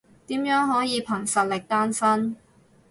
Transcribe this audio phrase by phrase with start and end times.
[0.25, 2.35] 點樣可以憑實力單身？